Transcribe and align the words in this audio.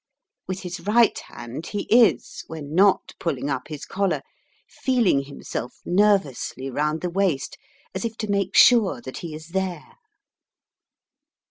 With 0.47 0.61
his 0.61 0.79
right 0.79 1.15
hand 1.27 1.67
he 1.67 1.83
is, 1.83 2.43
when 2.47 2.73
not 2.73 3.13
pulling 3.19 3.51
up 3.51 3.67
his 3.67 3.85
collar, 3.85 4.23
feeling 4.67 5.25
himself 5.25 5.75
nervously 5.85 6.71
round 6.71 7.01
the 7.01 7.09
waist, 7.11 7.55
as 7.93 8.03
if 8.03 8.17
to 8.17 8.27
make 8.27 8.55
sure 8.55 8.99
that 8.99 9.19
he 9.19 9.35
is 9.35 9.49
there. 9.49 9.99